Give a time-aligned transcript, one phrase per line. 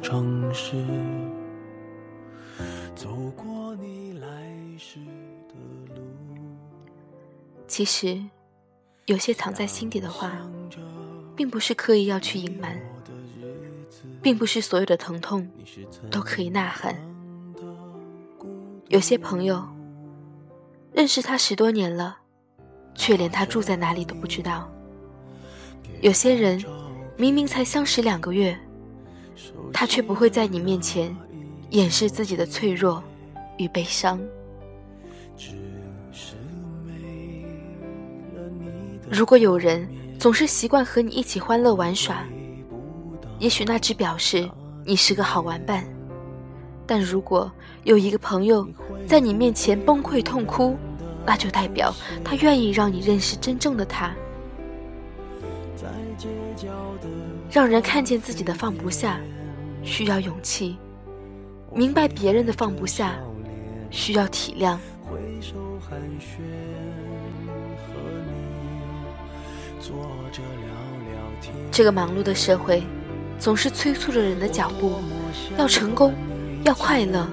[0.00, 0.72] 城市，
[2.94, 4.28] 走过你来
[4.78, 4.98] 时
[5.48, 6.02] 的路。
[7.66, 8.22] 其实，
[9.06, 10.32] 有些藏在心底的话，
[11.34, 12.78] 并不是刻意要去隐瞒，
[14.22, 15.48] 并不是所有的疼痛
[16.10, 16.94] 都可以呐喊。
[18.88, 19.66] 有些朋友，
[20.92, 22.18] 认识他十多年了，
[22.94, 24.70] 却连他住在哪里都不知道。
[26.00, 26.62] 有些人，
[27.16, 28.56] 明明才相识两个月，
[29.74, 31.14] 他却不会在你面前
[31.70, 33.02] 掩饰自己的脆弱
[33.58, 34.20] 与悲伤。
[39.10, 39.86] 如果有人
[40.18, 42.24] 总是习惯和你一起欢乐玩耍，
[43.40, 44.48] 也许那只表示
[44.84, 45.84] 你是个好玩伴。
[46.86, 47.50] 但如果
[47.82, 48.66] 有一个朋友
[49.08, 50.76] 在你面前崩溃痛哭，
[51.26, 54.14] 那就代表他愿意让你认识真正的他。
[57.50, 59.18] 让人看见自己的放不下，
[59.84, 60.76] 需要勇气；
[61.72, 63.14] 明白别人的放不下，
[63.90, 64.78] 需要体谅。
[71.70, 72.82] 这个忙碌的社会，
[73.38, 74.94] 总是催促着人的脚步，
[75.58, 76.14] 要成功，
[76.64, 77.28] 要快乐。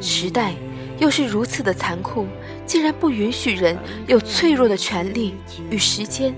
[0.00, 0.54] 时代
[0.98, 2.26] 又是如此的残酷，
[2.66, 3.78] 竟然不允许人
[4.08, 5.34] 有脆弱的权利
[5.70, 6.34] 与时间。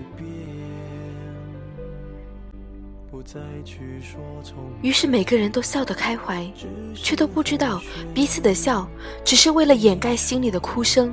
[4.83, 6.47] 于是每个人都笑得开怀，
[6.94, 7.81] 却都不知道
[8.14, 8.89] 彼此的笑
[9.25, 11.12] 只是为了掩盖心里的哭声。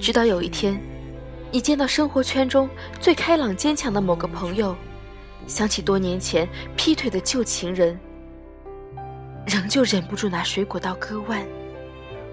[0.00, 0.80] 直到有一天，
[1.50, 2.68] 你见到生活圈中
[3.00, 4.74] 最开朗坚强的某个朋友，
[5.46, 7.98] 想起多年前劈腿的旧情人，
[9.46, 11.44] 仍旧忍不住拿水果刀割腕；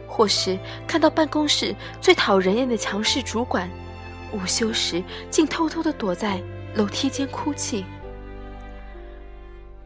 [0.07, 0.57] 或是
[0.87, 3.69] 看到办公室最讨人厌的强势主管。
[4.33, 6.41] 午休时，竟偷偷的躲在
[6.75, 7.85] 楼梯间哭泣。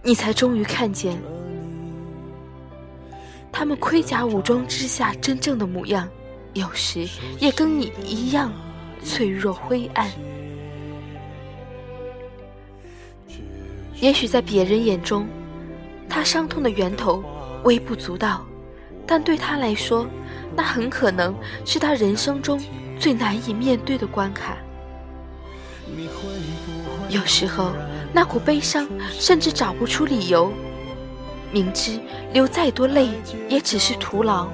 [0.02, 1.18] 你才终于看见，
[3.52, 6.08] 他们盔甲武装之下真正的模样，
[6.54, 7.08] 有时
[7.40, 8.54] 也跟你一样
[9.04, 10.12] 脆弱灰暗。
[14.00, 15.28] 也许在别人眼中，
[16.08, 17.24] 他伤痛的源头
[17.64, 18.46] 微不足道，
[19.08, 20.06] 但对他来说，
[20.56, 22.60] 那很可能是他人生中。
[22.98, 24.58] 最难以面对的关卡，
[27.10, 27.74] 有时候
[28.14, 30.54] 那股悲伤甚至找不出理由，
[31.52, 32.00] 明知
[32.32, 33.10] 流再多泪
[33.50, 34.48] 也只是徒劳，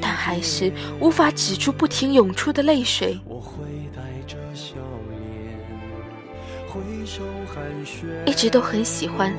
[0.00, 3.20] 但还是无法止住不停涌出的泪水。
[8.24, 9.30] 一直都很喜欢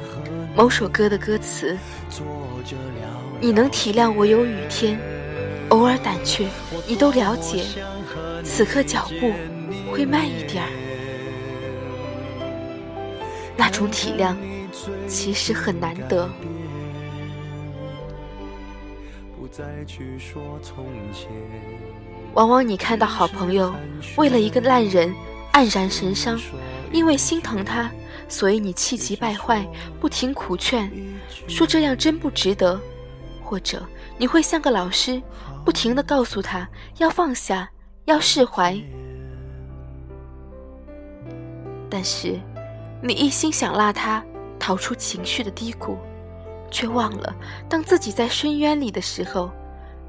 [0.56, 1.76] 某首歌的歌词，
[3.42, 5.00] 你能体谅我有雨天，
[5.70, 6.48] 偶尔胆怯，
[6.88, 7.64] 你都了解。
[8.44, 9.32] 此刻脚步
[9.92, 10.70] 会慢一点儿，
[13.56, 14.36] 那种体谅
[15.08, 16.30] 其实很难得。
[22.34, 23.74] 往往你看到好朋友
[24.18, 25.14] 为了一个烂人
[25.54, 26.40] 黯然神伤，
[26.92, 27.90] 因为心疼他，
[28.28, 29.66] 所以你气急败坏，
[30.00, 30.92] 不停苦劝，
[31.48, 32.80] 说这样真不值得。
[33.46, 33.86] 或者
[34.18, 35.22] 你会像个老师，
[35.66, 37.70] 不停的告诉他要放下。
[38.06, 38.78] 要释怀，
[41.90, 42.38] 但是
[43.02, 44.22] 你一心想拉他
[44.60, 45.98] 逃出情绪的低谷，
[46.70, 47.34] 却忘了
[47.70, 49.50] 当自己在深渊里的时候，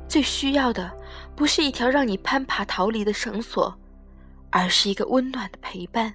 [0.09, 0.91] 最需要的
[1.37, 3.73] 不是一条让你攀爬逃离的绳索，
[4.51, 6.13] 而是一个温暖的陪伴。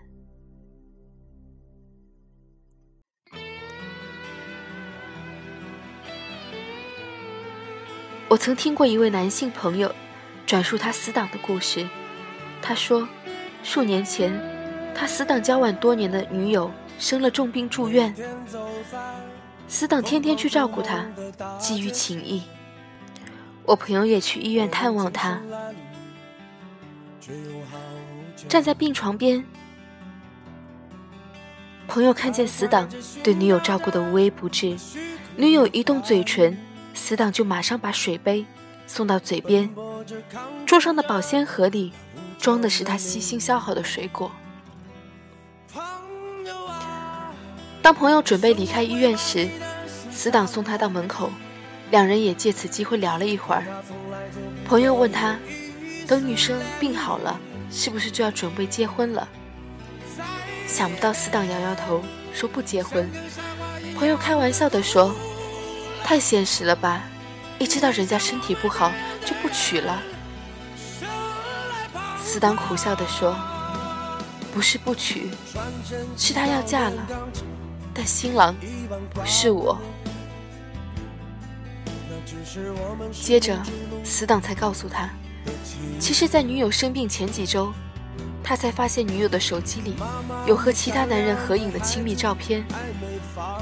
[8.29, 9.93] 我曾听过一位男性朋友。
[10.45, 11.87] 转述他死党的故事，
[12.59, 13.07] 他说，
[13.61, 14.33] 数年前，
[14.95, 18.11] 他死党交往多年的女友生了重病住院，
[19.67, 21.05] 死党天天去照顾她，
[21.59, 22.41] 基于情谊。
[23.63, 25.39] 我朋友也去医院探望他，
[28.47, 29.45] 站在病床边，
[31.87, 32.89] 朋友看见死党
[33.21, 34.75] 对女友照顾的无微不至，
[35.35, 36.57] 女友一动嘴唇，
[36.93, 38.45] 死党就马上把水杯
[38.87, 39.69] 送到嘴边。
[40.65, 41.91] 桌上的保鲜盒里
[42.37, 44.31] 装的是他细心削好的水果。
[47.81, 49.47] 当朋友准备离开医院时，
[50.11, 51.31] 死党送他到门口，
[51.91, 53.63] 两人也借此机会聊了一会儿。
[54.65, 55.37] 朋友问他
[56.05, 57.39] ：“等女生病好了，
[57.71, 59.27] 是不是就要准备结婚了？”
[60.67, 62.03] 想不到死党摇摇头，
[62.33, 63.09] 说不结婚。
[63.97, 65.15] 朋友开玩笑地说
[66.09, 67.03] ：“太现实了吧，
[67.59, 68.91] 一知道人家身体不好。”
[69.23, 70.01] 就不娶了。
[72.19, 73.37] 死党苦笑地说
[74.51, 75.29] ：“不是不娶，
[76.17, 77.07] 是她要嫁了，
[77.93, 78.55] 但新郎
[79.13, 79.77] 不是我。”
[83.13, 83.55] 接着，
[84.03, 85.11] 死党才告诉他，
[85.99, 87.71] 其实，在女友生病前几周，
[88.43, 89.93] 他才发现女友的手机里
[90.47, 92.65] 有和其他男人合影的亲密照片。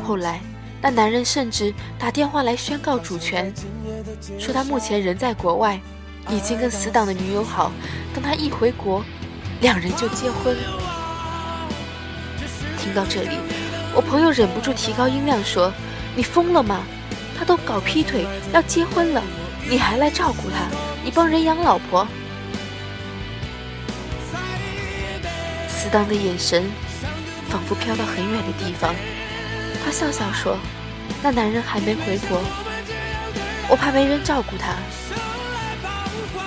[0.02, 0.40] 后来，
[0.82, 3.54] 那男人甚至打电话来宣告主权，
[4.40, 5.80] 说他目前人在国外，
[6.30, 7.72] 已经跟死党的女友好，
[8.14, 9.04] 等他一回国，
[9.62, 10.56] 两人就结婚。
[12.78, 13.38] 听到这里，
[13.96, 15.74] 我朋友忍不住提高音量说
[16.16, 16.84] ：“你疯了吗？”
[17.38, 19.22] 他都搞劈腿要结婚了，
[19.70, 20.68] 你还来照顾他？
[21.04, 22.08] 你帮人养老婆？
[25.68, 26.64] 死党的眼神
[27.48, 28.96] 仿佛飘到很远的地方，
[29.88, 30.58] 他笑笑说
[31.24, 32.42] ：“那男人还没回国，
[33.70, 34.74] 我怕没人照顾他。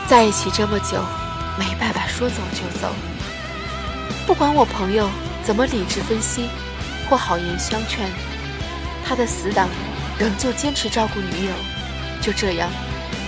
[0.06, 1.02] 在一起这么久，
[1.58, 2.92] 没办法说走就走。
[4.26, 5.08] 不管我朋友
[5.42, 6.50] 怎么理智分析
[7.08, 8.06] 或好言相劝，
[9.08, 9.70] 他的死党。”
[10.20, 11.52] 仍旧坚持照顾女友，
[12.20, 12.68] 就这样，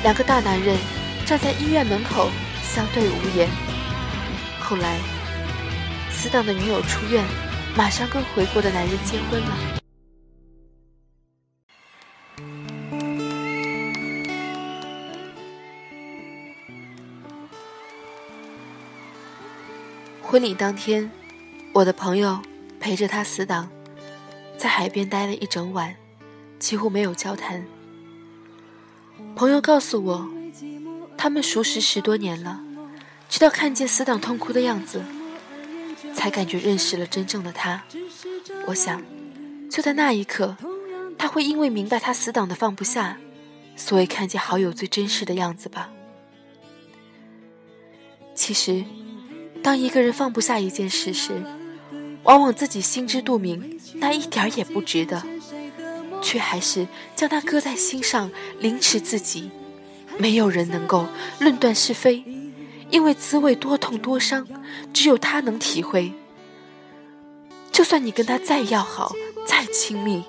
[0.03, 0.77] 两个大男人
[1.25, 2.29] 站在医院门口
[2.63, 3.49] 相对无言。
[4.61, 4.99] 后来，
[6.11, 7.25] 死党的女友出院，
[7.75, 9.82] 马上跟回国的男人结婚了。
[20.33, 21.11] 婚礼当天，
[21.75, 22.41] 我的朋友
[22.81, 23.69] 陪着他死党，
[24.57, 25.95] 在海边待了一整晚。
[26.59, 27.63] 几乎没有交谈。
[29.37, 30.27] 朋友告诉我，
[31.19, 32.63] 他们熟识十多年了，
[33.29, 35.03] 直到看见死党痛哭的样子，
[36.15, 37.83] 才感觉认识了真正的他。
[38.67, 39.03] 我想，
[39.71, 40.57] 就在那一刻，
[41.19, 43.19] 他会因为明白他死党的放不下，
[43.77, 45.91] 所以看见好友最真实的样子吧。
[48.35, 48.83] 其实，
[49.63, 51.43] 当一个人放不下一件事时，
[52.25, 55.23] 往往自己心知肚明，那一点也不值得。
[56.21, 56.87] 却还是
[57.17, 58.31] 将它搁在心上，
[58.61, 59.51] 凌迟自己。
[60.19, 61.07] 没有人能够
[61.41, 62.23] 论断是非，
[62.91, 64.47] 因为滋味多痛多伤，
[64.93, 66.13] 只有他能体会。
[67.73, 69.13] 就算你跟他再要好、
[69.47, 70.23] 再亲密，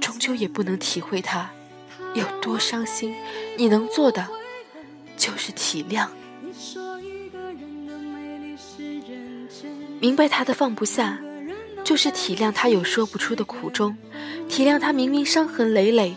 [0.00, 1.50] 终究也不能体会他
[2.14, 3.14] 有多伤心。
[3.56, 4.26] 你能做的，
[5.16, 6.08] 就是体谅，
[10.06, 11.18] 明白他的放不下。
[11.82, 13.96] 就是体谅他有说不出的苦衷，
[14.48, 16.14] 体谅他明明伤痕累累，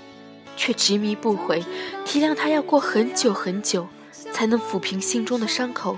[0.55, 1.63] 却执迷不悔，
[2.05, 3.87] 体谅他要过很久很久
[4.31, 5.97] 才能抚平心中的伤口。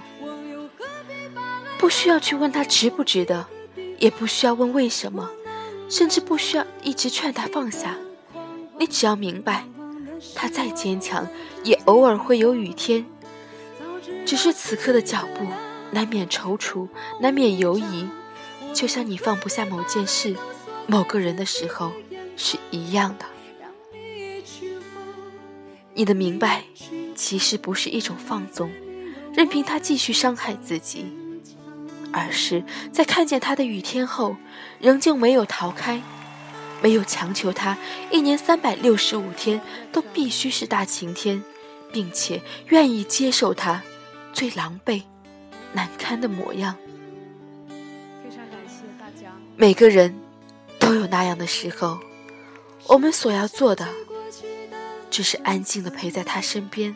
[1.78, 3.46] 不需要去问他值不值得，
[4.00, 5.30] 也不需要问为什么，
[5.90, 7.98] 甚至不需要一直劝他放下。
[8.80, 9.66] 你只要明白，
[10.34, 11.28] 他再坚强，
[11.66, 13.06] 也偶尔会有雨天。
[14.26, 15.46] 只是此刻的脚步
[15.92, 16.88] 难免踌躇，
[17.20, 18.08] 难免犹疑。
[18.74, 20.36] 就像你放不下某件事、
[20.88, 21.92] 某个人的时候
[22.38, 23.26] 是一样的。
[25.94, 26.64] 你的明白，
[27.16, 28.72] 其实不是一种放纵，
[29.34, 31.06] 任凭他继续伤害自己，
[32.14, 34.38] 而是在看见他的雨天后，
[34.80, 36.02] 仍旧没有逃开，
[36.81, 37.78] 没有强求他
[38.10, 39.60] 一年三百六十五天
[39.92, 41.44] 都必须是大晴天，
[41.92, 43.83] 并且愿意接受他
[44.31, 45.04] 最狼狈、
[45.73, 46.75] 难堪的模样。
[48.23, 50.13] 非常感谢大家每个人
[50.80, 51.99] 都有那样的时候，
[52.87, 53.87] 我们所要做的，
[55.09, 56.95] 只是安静的陪在他身边。